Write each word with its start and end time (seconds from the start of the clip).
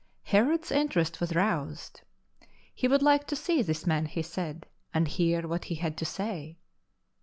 Herod's 0.23 0.71
interest 0.71 1.21
was 1.21 1.35
roused. 1.35 2.01
He 2.73 2.87
would 2.87 3.03
like 3.03 3.27
to 3.27 3.35
see 3.35 3.61
this 3.61 3.85
man, 3.85 4.07
he 4.07 4.23
said, 4.23 4.65
and 4.95 5.07
hear 5.07 5.47
what 5.47 5.65
he 5.65 5.75
had 5.75 5.95
to 5.97 6.05
say. 6.05 6.57